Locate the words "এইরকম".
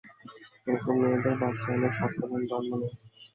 0.63-0.95